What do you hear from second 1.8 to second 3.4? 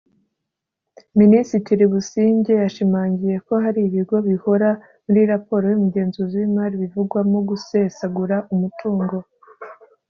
Busingye yashimangiye